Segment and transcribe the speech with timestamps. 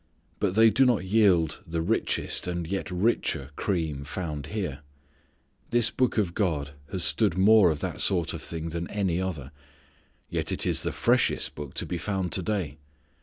[0.39, 4.79] But they do not yield the richest and yet richer cream found here.
[5.69, 9.51] This Book of God has stood more of that sort of thing than any other,
[10.27, 12.79] yet it is the freshest book to be found to day.